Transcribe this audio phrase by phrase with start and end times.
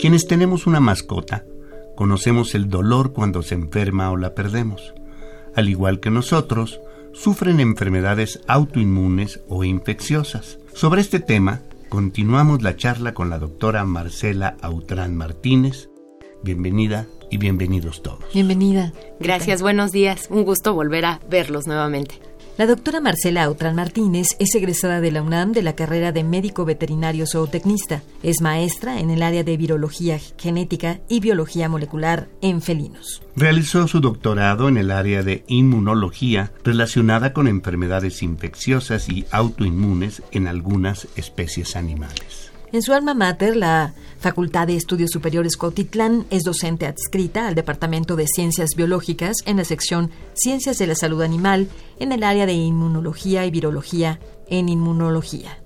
[0.00, 1.44] Quienes tenemos una mascota,
[1.94, 4.94] conocemos el dolor cuando se enferma o la perdemos.
[5.54, 6.80] Al igual que nosotros,
[7.12, 10.58] sufren enfermedades autoinmunes o infecciosas.
[10.72, 15.90] Sobre este tema, continuamos la charla con la doctora Marcela Autrán Martínez.
[16.42, 18.24] Bienvenida y bienvenidos todos.
[18.32, 18.94] Bienvenida.
[19.20, 20.28] Gracias, buenos días.
[20.30, 22.29] Un gusto volver a verlos nuevamente.
[22.60, 26.66] La doctora Marcela Autran Martínez es egresada de la UNAM de la carrera de médico
[26.66, 28.02] veterinario zootecnista.
[28.22, 33.22] Es maestra en el área de virología genética y biología molecular en felinos.
[33.34, 40.46] Realizó su doctorado en el área de inmunología relacionada con enfermedades infecciosas y autoinmunes en
[40.46, 42.49] algunas especies animales.
[42.72, 48.14] En su alma mater, la Facultad de Estudios Superiores Cotitlán es docente adscrita al Departamento
[48.14, 51.68] de Ciencias Biológicas en la sección Ciencias de la Salud Animal
[51.98, 55.58] en el área de Inmunología y Virología en Inmunología.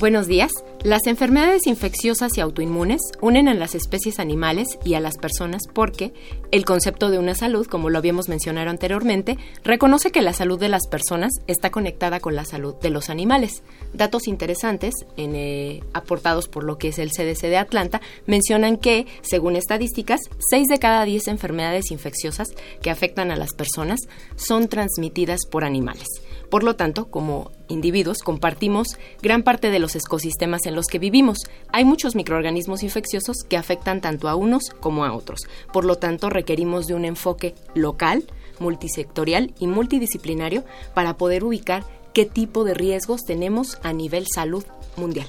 [0.00, 0.52] Buenos días.
[0.84, 6.12] Las enfermedades infecciosas y autoinmunes unen a las especies animales y a las personas porque
[6.52, 10.68] el concepto de una salud, como lo habíamos mencionado anteriormente, reconoce que la salud de
[10.68, 13.64] las personas está conectada con la salud de los animales.
[13.92, 19.56] Datos interesantes eh, aportados por lo que es el CDC de Atlanta mencionan que, según
[19.56, 22.50] estadísticas, 6 de cada 10 enfermedades infecciosas
[22.82, 23.98] que afectan a las personas
[24.36, 26.06] son transmitidas por animales.
[26.50, 31.38] Por lo tanto, como individuos compartimos gran parte de los ecosistemas en los que vivimos.
[31.72, 35.40] Hay muchos microorganismos infecciosos que afectan tanto a unos como a otros.
[35.72, 38.24] Por lo tanto, requerimos de un enfoque local,
[38.58, 40.64] multisectorial y multidisciplinario
[40.94, 44.64] para poder ubicar qué tipo de riesgos tenemos a nivel salud
[44.96, 45.28] mundial.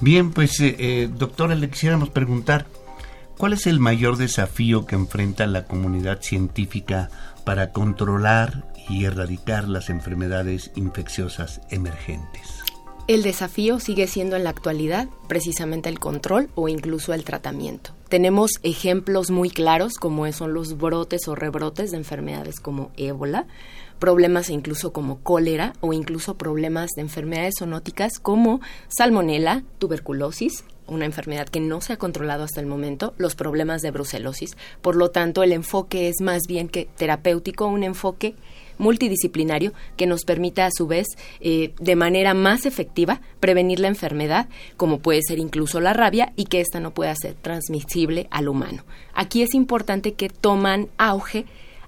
[0.00, 2.66] Bien, pues eh, eh, doctora, le quisiéramos preguntar,
[3.36, 7.10] ¿cuál es el mayor desafío que enfrenta la comunidad científica
[7.44, 12.62] para controlar y erradicar las enfermedades infecciosas emergentes.
[13.08, 17.92] El desafío sigue siendo en la actualidad precisamente el control o incluso el tratamiento.
[18.08, 23.46] Tenemos ejemplos muy claros como son los brotes o rebrotes de enfermedades como ébola,
[24.00, 31.48] problemas incluso como cólera o incluso problemas de enfermedades zoonóticas como salmonela, tuberculosis, una enfermedad
[31.48, 34.56] que no se ha controlado hasta el momento, los problemas de brucelosis.
[34.82, 38.34] Por lo tanto, el enfoque es más bien que terapéutico, un enfoque
[38.78, 41.06] multidisciplinario que nos permita a su vez
[41.40, 46.44] eh, de manera más efectiva prevenir la enfermedad, como puede ser incluso la rabia, y
[46.44, 48.84] que ésta no pueda ser transmisible al humano.
[49.14, 51.46] Aquí es importante que toman auge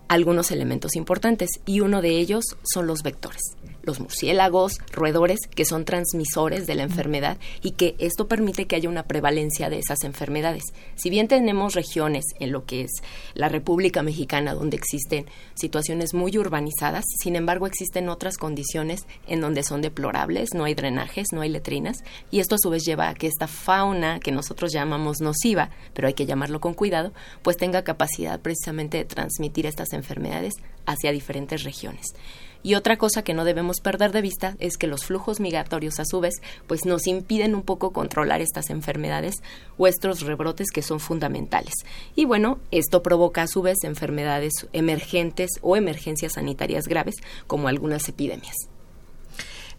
[0.08, 3.42] algunos elementos importantes y uno de ellos son los vectores
[3.88, 8.88] los murciélagos, roedores, que son transmisores de la enfermedad y que esto permite que haya
[8.88, 10.62] una prevalencia de esas enfermedades.
[10.94, 12.90] Si bien tenemos regiones en lo que es
[13.34, 19.62] la República Mexicana donde existen situaciones muy urbanizadas, sin embargo existen otras condiciones en donde
[19.62, 23.14] son deplorables, no hay drenajes, no hay letrinas y esto a su vez lleva a
[23.14, 27.12] que esta fauna que nosotros llamamos nociva, pero hay que llamarlo con cuidado,
[27.42, 32.14] pues tenga capacidad precisamente de transmitir estas enfermedades hacia diferentes regiones.
[32.62, 36.04] Y otra cosa que no debemos perder de vista es que los flujos migratorios a
[36.04, 36.34] su vez
[36.66, 39.36] pues nos impiden un poco controlar estas enfermedades
[39.76, 41.74] o estos rebrotes que son fundamentales.
[42.16, 47.16] Y bueno, esto provoca a su vez enfermedades emergentes o emergencias sanitarias graves
[47.46, 48.56] como algunas epidemias.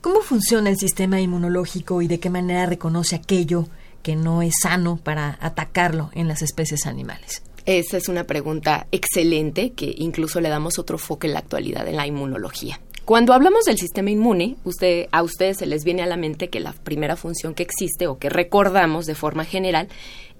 [0.01, 3.67] ¿Cómo funciona el sistema inmunológico y de qué manera reconoce aquello
[4.01, 7.43] que no es sano para atacarlo en las especies animales?
[7.69, 11.97] Esa es una pregunta excelente que incluso le damos otro foco en la actualidad en
[11.97, 12.81] la inmunología.
[13.05, 16.59] Cuando hablamos del sistema inmune, usted, a ustedes se les viene a la mente que
[16.59, 19.87] la primera función que existe o que recordamos de forma general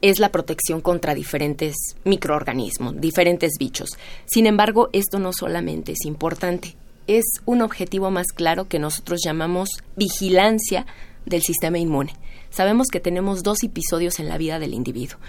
[0.02, 3.92] es la protección contra diferentes microorganismos, diferentes bichos.
[4.26, 9.70] Sin embargo, esto no solamente es importante, es un objetivo más claro que nosotros llamamos
[9.96, 10.88] vigilancia
[11.28, 12.16] del sistema inmune.
[12.50, 15.20] Sabemos que tenemos dos episodios en la vida del individuo,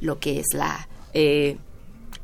[0.00, 1.56] lo que es la eh,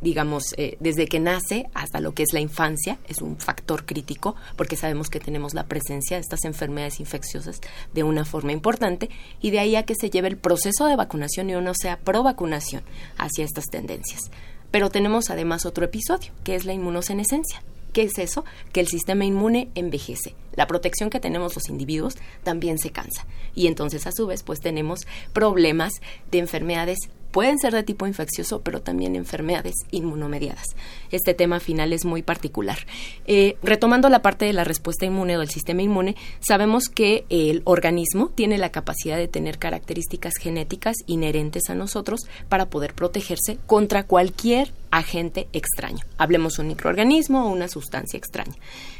[0.00, 4.36] digamos, eh, desde que nace hasta lo que es la infancia, es un factor crítico
[4.56, 7.60] porque sabemos que tenemos la presencia de estas enfermedades infecciosas
[7.92, 9.08] de una forma importante
[9.40, 12.22] y de ahí a que se lleve el proceso de vacunación y uno sea pro
[12.22, 12.82] vacunación
[13.16, 14.30] hacia estas tendencias.
[14.70, 17.62] Pero tenemos además otro episodio, que es la inmunosenescencia.
[17.92, 18.44] ¿Qué es eso?
[18.72, 20.34] Que el sistema inmune envejece.
[20.56, 23.24] La protección que tenemos los individuos también se cansa.
[23.54, 25.92] Y entonces, a su vez, pues tenemos problemas
[26.32, 26.98] de enfermedades
[27.34, 30.76] pueden ser de tipo infeccioso, pero también enfermedades inmunomediadas.
[31.10, 32.78] Este tema final es muy particular.
[33.26, 37.62] Eh, retomando la parte de la respuesta inmune o del sistema inmune, sabemos que el
[37.64, 44.04] organismo tiene la capacidad de tener características genéticas inherentes a nosotros para poder protegerse contra
[44.04, 46.04] cualquier agente extraño.
[46.18, 48.54] Hablemos un microorganismo o una sustancia extraña.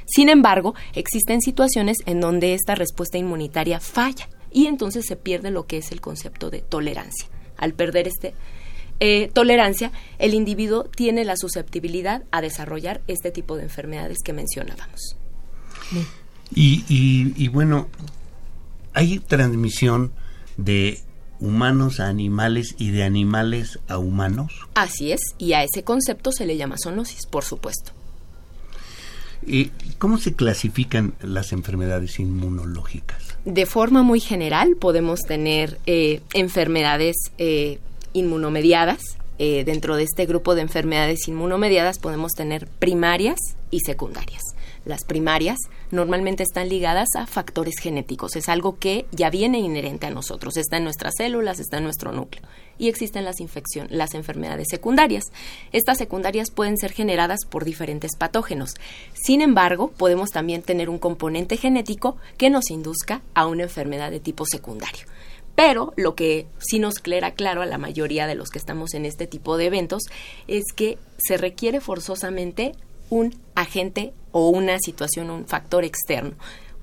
[0.07, 5.69] Sin embargo, existen situaciones en donde esta respuesta inmunitaria falla y entonces se pierde lo
[5.69, 8.35] que es el concepto de tolerancia al perder este
[9.01, 15.17] eh, tolerancia, el individuo tiene la susceptibilidad a desarrollar este tipo de enfermedades que mencionábamos.
[16.55, 17.89] Y, y, bueno,
[18.93, 20.12] hay transmisión
[20.56, 21.01] de
[21.41, 24.53] humanos a animales y de animales a humanos.
[24.75, 27.93] Así es, y a ese concepto se le llama zoonosis, por supuesto.
[29.46, 33.23] ¿Y ¿Cómo se clasifican las enfermedades inmunológicas?
[33.44, 37.79] De forma muy general podemos tener eh, enfermedades eh,
[38.12, 39.00] inmunomediadas.
[39.38, 43.38] Eh, dentro de este grupo de enfermedades inmunomediadas podemos tener primarias
[43.70, 44.54] y secundarias.
[44.85, 45.59] Las primarias
[45.91, 48.37] normalmente están ligadas a factores genéticos.
[48.37, 52.13] Es algo que ya viene inherente a nosotros, está en nuestras células, está en nuestro
[52.13, 52.43] núcleo.
[52.77, 55.25] Y existen las infecciones, las enfermedades secundarias.
[55.73, 58.75] Estas secundarias pueden ser generadas por diferentes patógenos.
[59.15, 64.21] Sin embargo, podemos también tener un componente genético que nos induzca a una enfermedad de
[64.21, 65.07] tipo secundario.
[65.55, 69.07] Pero lo que sí nos clara claro a la mayoría de los que estamos en
[69.07, 70.03] este tipo de eventos
[70.49, 72.73] es que se requiere forzosamente
[73.11, 76.33] un agente o una situación, un factor externo.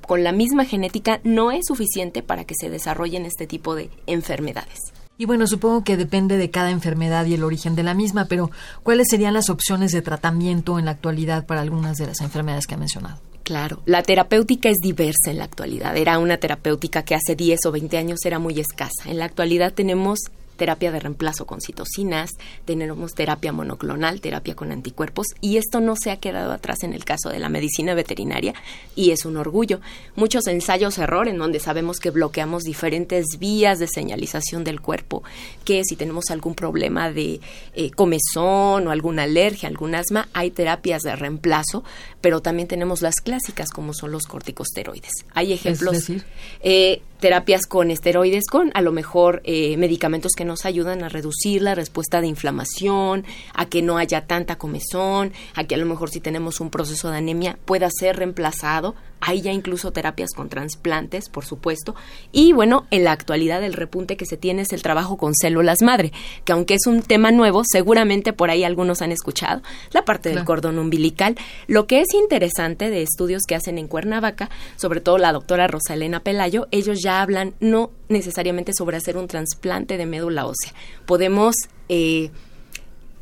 [0.05, 4.79] Con la misma genética no es suficiente para que se desarrollen este tipo de enfermedades.
[5.17, 8.49] Y bueno, supongo que depende de cada enfermedad y el origen de la misma, pero
[8.81, 12.73] ¿cuáles serían las opciones de tratamiento en la actualidad para algunas de las enfermedades que
[12.73, 13.19] ha mencionado?
[13.43, 15.95] Claro, la terapéutica es diversa en la actualidad.
[15.95, 19.09] Era una terapéutica que hace 10 o 20 años era muy escasa.
[19.09, 20.19] En la actualidad tenemos
[20.61, 22.29] terapia de reemplazo con citocinas,
[22.65, 27.03] tenemos terapia monoclonal, terapia con anticuerpos y esto no se ha quedado atrás en el
[27.03, 28.53] caso de la medicina veterinaria
[28.95, 29.81] y es un orgullo.
[30.15, 35.23] Muchos ensayos error en donde sabemos que bloqueamos diferentes vías de señalización del cuerpo,
[35.65, 37.41] que si tenemos algún problema de
[37.73, 41.83] eh, comezón o alguna alergia, algún asma, hay terapias de reemplazo,
[42.21, 45.25] pero también tenemos las clásicas como son los corticosteroides.
[45.33, 45.95] Hay ejemplos.
[45.95, 46.25] Es decir?
[46.61, 51.61] Eh, terapias con esteroides, con a lo mejor eh, medicamentos que nos ayudan a reducir
[51.61, 56.09] la respuesta de inflamación, a que no haya tanta comezón, a que a lo mejor
[56.09, 61.29] si tenemos un proceso de anemia pueda ser reemplazado hay ya incluso terapias con trasplantes,
[61.29, 61.95] por supuesto.
[62.31, 65.83] Y bueno, en la actualidad el repunte que se tiene es el trabajo con células
[65.83, 66.11] madre,
[66.43, 69.61] que aunque es un tema nuevo, seguramente por ahí algunos han escuchado,
[69.91, 71.35] la parte del cordón umbilical.
[71.67, 76.21] Lo que es interesante de estudios que hacen en Cuernavaca, sobre todo la doctora Rosalena
[76.21, 80.73] Pelayo, ellos ya hablan no necesariamente sobre hacer un trasplante de médula ósea.
[81.05, 81.55] Podemos...
[81.89, 82.31] Eh,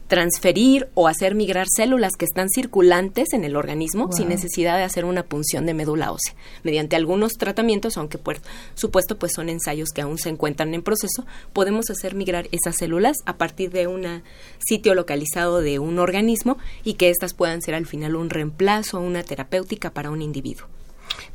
[0.10, 5.06] transferir o hacer migrar células que están circulantes en el organismo sin necesidad de hacer
[5.06, 6.34] una punción de médula ósea.
[6.64, 8.40] Mediante algunos tratamientos, aunque por
[8.74, 13.18] supuesto pues son ensayos que aún se encuentran en proceso, podemos hacer migrar esas células
[13.26, 14.24] a partir de un
[14.58, 19.02] sitio localizado de un organismo y que éstas puedan ser al final un reemplazo o
[19.04, 20.68] una terapéutica para un individuo.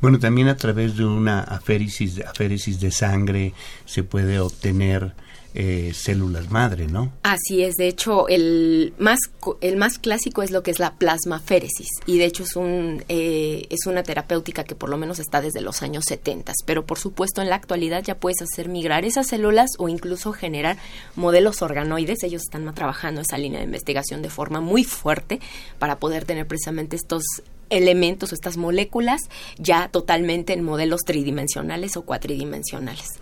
[0.01, 3.53] Bueno, también a través de una aféresis, aféresis de sangre
[3.85, 5.13] se puede obtener
[5.57, 7.13] eh, células madre, ¿no?
[7.23, 9.19] Así es, de hecho, el más,
[9.61, 13.65] el más clásico es lo que es la plasmaféresis, y de hecho es, un, eh,
[13.69, 17.41] es una terapéutica que por lo menos está desde los años 70, pero por supuesto
[17.41, 20.77] en la actualidad ya puedes hacer migrar esas células o incluso generar
[21.15, 25.39] modelos organoides, ellos están trabajando esa línea de investigación de forma muy fuerte
[25.79, 27.23] para poder tener precisamente estos
[27.69, 29.21] elementos o estas moléculas
[29.57, 33.19] ya totalmente en modelos tridimensionales o cuatridimensionales.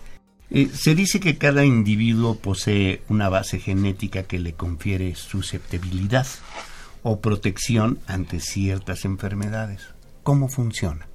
[0.54, 6.28] Eh, se dice que cada individuo posee una base genética que le confiere susceptibilidad
[7.02, 9.82] o protección ante ciertas enfermedades.
[10.22, 11.08] ¿Cómo funciona?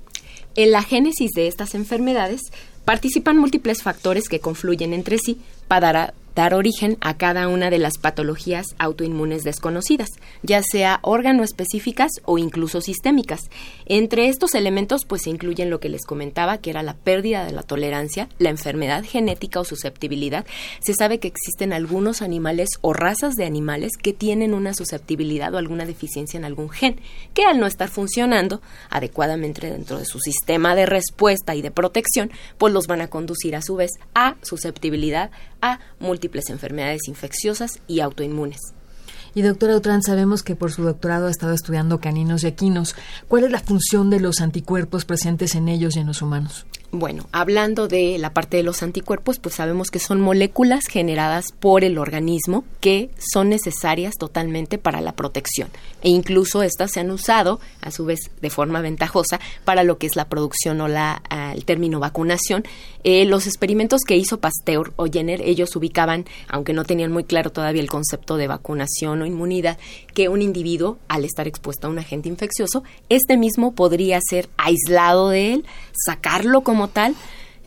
[0.55, 2.41] En la génesis de estas enfermedades
[2.83, 7.97] participan múltiples factores que confluyen entre sí para, dar origen a cada una de las
[7.97, 10.09] patologías autoinmunes desconocidas,
[10.43, 13.41] ya sea órgano específicas o incluso sistémicas.
[13.85, 17.51] Entre estos elementos pues se incluyen lo que les comentaba, que era la pérdida de
[17.51, 20.45] la tolerancia, la enfermedad genética o susceptibilidad.
[20.81, 25.57] Se sabe que existen algunos animales o razas de animales que tienen una susceptibilidad o
[25.57, 26.99] alguna deficiencia en algún gen,
[27.33, 32.31] que al no estar funcionando adecuadamente dentro de su sistema de respuesta y de protección,
[32.57, 35.31] pues los van a conducir a su vez a susceptibilidad
[35.61, 35.79] a
[36.19, 38.59] múltiples enfermedades infecciosas y autoinmunes.
[39.33, 42.95] Y doctora Utran, sabemos que por su doctorado ha estado estudiando caninos y equinos.
[43.29, 46.65] ¿Cuál es la función de los anticuerpos presentes en ellos y en los humanos?
[46.91, 51.83] Bueno, hablando de la parte de los anticuerpos, pues sabemos que son moléculas generadas por
[51.83, 55.69] el organismo que son necesarias totalmente para la protección.
[56.01, 60.07] E incluso estas se han usado, a su vez, de forma ventajosa para lo que
[60.07, 61.21] es la producción o la,
[61.53, 62.63] el término vacunación.
[63.03, 67.51] Eh, los experimentos que hizo Pasteur o Jenner, ellos ubicaban, aunque no tenían muy claro
[67.51, 69.77] todavía el concepto de vacunación o inmunidad,
[70.19, 75.29] que un individuo, al estar expuesto a un agente infeccioso, este mismo podría ser aislado
[75.29, 77.15] de él, sacarlo como tal,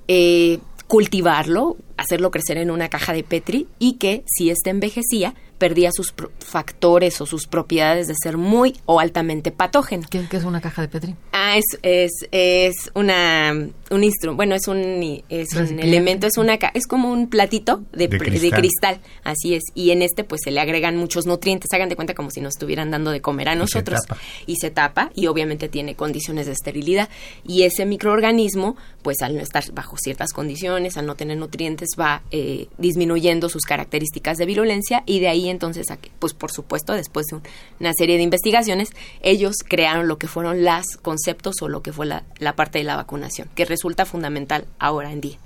[0.07, 5.93] eh, cultivarlo, hacerlo crecer en una caja de Petri y que si éste envejecía, perdía
[5.93, 10.09] sus factores o sus propiedades de ser muy o altamente patógeno.
[10.11, 11.15] ¿Qué, es una caja de Petri?
[11.31, 13.53] Ah, es, es, es una,
[13.93, 18.09] un instrumento, bueno, es un, es un elemento, es una es como un platito de,
[18.09, 19.01] cristal.
[19.23, 19.63] así es.
[19.77, 22.55] Y en este pues se le agregan muchos nutrientes, hagan de cuenta como si nos
[22.55, 24.01] estuvieran dando de comer a nosotros.
[24.47, 25.13] Y se tapa.
[25.15, 27.09] Y obviamente tiene condiciones de esterilidad.
[27.47, 32.23] Y ese microorganismo, pues al no estar bajo ciertas condiciones, al no tener nutrientes, va
[32.33, 35.87] eh, disminuyendo sus características de virulencia y de ahí entonces,
[36.19, 37.41] pues por supuesto, después de
[37.79, 38.91] una serie de investigaciones,
[39.23, 42.85] ellos crearon lo que fueron los conceptos o lo que fue la, la parte de
[42.85, 45.39] la vacunación, que resulta fundamental ahora en día.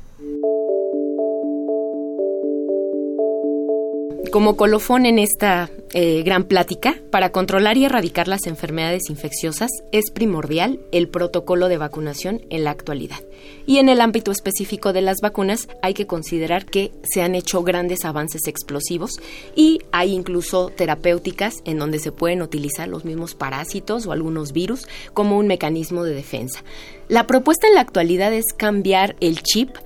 [4.33, 10.11] Como colofón en esta eh, gran plática, para controlar y erradicar las enfermedades infecciosas es
[10.11, 13.19] primordial el protocolo de vacunación en la actualidad.
[13.67, 17.63] Y en el ámbito específico de las vacunas hay que considerar que se han hecho
[17.63, 19.13] grandes avances explosivos
[19.55, 24.89] y hay incluso terapéuticas en donde se pueden utilizar los mismos parásitos o algunos virus
[25.15, 26.63] como un mecanismo de defensa.
[27.09, 29.77] La propuesta en la actualidad es cambiar el chip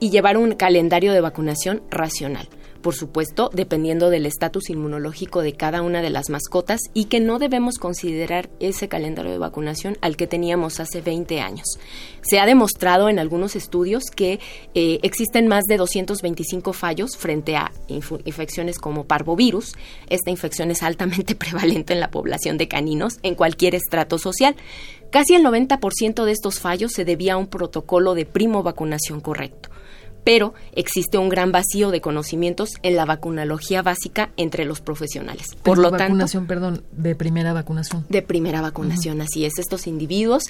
[0.00, 2.48] y llevar un calendario de vacunación racional
[2.84, 7.38] por supuesto, dependiendo del estatus inmunológico de cada una de las mascotas y que no
[7.38, 11.64] debemos considerar ese calendario de vacunación al que teníamos hace 20 años.
[12.20, 14.38] Se ha demostrado en algunos estudios que
[14.74, 19.72] eh, existen más de 225 fallos frente a infecciones como parvovirus.
[20.10, 24.56] Esta infección es altamente prevalente en la población de caninos en cualquier estrato social.
[25.10, 29.70] Casi el 90% de estos fallos se debía a un protocolo de primo vacunación correcto
[30.24, 35.48] pero existe un gran vacío de conocimientos en la vacunología básica entre los profesionales.
[35.62, 38.06] Por lo vacunación, perdón, de primera vacunación.
[38.08, 39.58] De primera vacunación, así es.
[39.58, 40.44] Estos individuos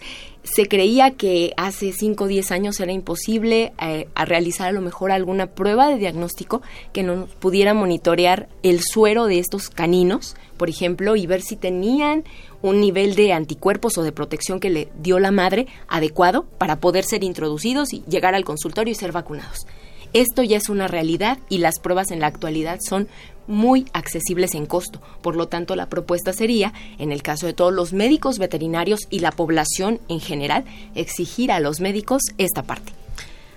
[0.44, 4.80] se creía que hace 5 o 10 años era imposible eh, a realizar a lo
[4.80, 6.62] mejor alguna prueba de diagnóstico
[6.92, 12.24] que nos pudiera monitorear el suero de estos caninos, por ejemplo, y ver si tenían
[12.64, 17.04] un nivel de anticuerpos o de protección que le dio la madre adecuado para poder
[17.04, 19.66] ser introducidos y llegar al consultorio y ser vacunados.
[20.14, 23.06] Esto ya es una realidad y las pruebas en la actualidad son
[23.46, 25.02] muy accesibles en costo.
[25.20, 29.18] Por lo tanto, la propuesta sería, en el caso de todos los médicos veterinarios y
[29.18, 33.03] la población en general, exigir a los médicos esta parte.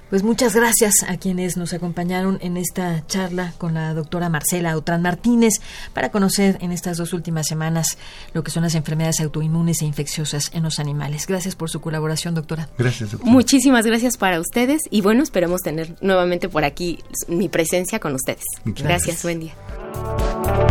[0.09, 5.01] Pues muchas gracias a quienes nos acompañaron en esta charla con la doctora Marcela Otran
[5.01, 5.55] Martínez
[5.93, 7.97] para conocer en estas dos últimas semanas
[8.33, 11.27] lo que son las enfermedades autoinmunes e infecciosas en los animales.
[11.27, 12.69] Gracias por su colaboración, doctora.
[12.77, 13.31] Gracias, doctora.
[13.31, 18.45] Muchísimas gracias para ustedes y bueno, esperemos tener nuevamente por aquí mi presencia con ustedes.
[18.63, 20.66] gracias, gracias, buen día.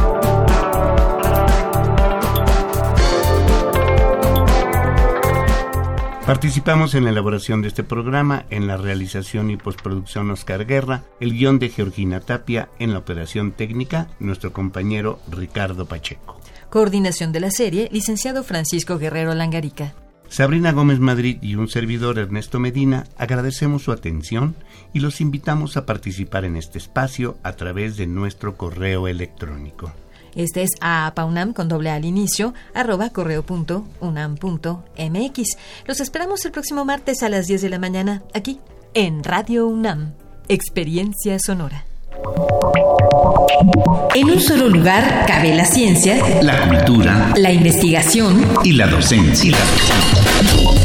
[6.27, 11.33] Participamos en la elaboración de este programa, en la realización y postproducción Oscar Guerra, el
[11.33, 16.41] guion de Georgina Tapia, en la operación técnica nuestro compañero Ricardo Pacheco.
[16.69, 19.95] Coordinación de la serie, licenciado Francisco Guerrero Langarica.
[20.29, 24.57] Sabrina Gómez Madrid y un servidor Ernesto Medina agradecemos su atención
[24.93, 29.93] y los invitamos a participar en este espacio a través de nuestro correo electrónico.
[30.37, 35.57] Este es apaunam con doble al inicio, arroba correo punto unam punto mx.
[35.87, 38.61] Los esperamos el próximo martes a las 10 de la mañana, aquí,
[38.95, 40.13] en Radio UNAM.
[40.49, 41.85] Experiencia Sonora.
[44.15, 49.57] En un solo lugar cabe la ciencia, la cultura, la investigación y la docencia.